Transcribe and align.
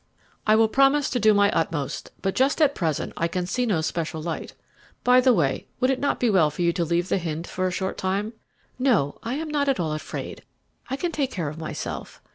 "I 0.47 0.55
will 0.55 0.67
promise 0.67 1.11
to 1.11 1.19
do 1.19 1.31
my 1.31 1.51
utmost, 1.51 2.09
but 2.23 2.33
just 2.33 2.59
at 2.59 2.73
present 2.73 3.13
I 3.17 3.27
can 3.27 3.45
see 3.45 3.67
no 3.67 3.81
special 3.81 4.19
light. 4.19 4.55
By 5.03 5.21
the 5.21 5.31
way, 5.31 5.67
would 5.79 5.91
it 5.91 5.99
not 5.99 6.19
be 6.19 6.27
well 6.27 6.49
for 6.49 6.63
you 6.63 6.73
to 6.73 6.83
leave 6.83 7.07
The 7.09 7.19
Hynde 7.19 7.45
for 7.45 7.67
a 7.67 7.71
short 7.71 7.99
time?" 7.99 8.33
"No, 8.79 9.19
I 9.21 9.35
am 9.35 9.47
not 9.51 9.69
at 9.69 9.79
all 9.79 9.93
afraid; 9.93 10.41
I 10.89 10.95
can 10.95 11.11
take 11.11 11.29
care 11.31 11.49
of 11.49 11.59
myself. 11.59 12.19